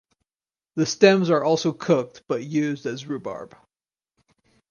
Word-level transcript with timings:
The 0.73 0.87
stems 0.87 1.29
are 1.29 1.43
also 1.43 1.73
cooked 1.73 2.23
but 2.27 2.43
used 2.43 2.87
as 2.87 3.05
rhubarb. 3.05 3.55